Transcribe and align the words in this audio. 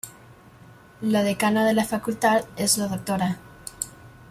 La 1.03 1.21
decana 1.21 1.63
de 1.63 1.73
la 1.75 1.83
Facultad 1.85 2.43
es 2.57 2.79
la 2.79 2.87
Dra. 2.87 3.37